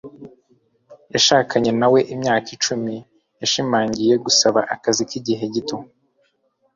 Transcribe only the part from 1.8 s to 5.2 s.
we imyaka icumi. Yashimangiye gusaba akazi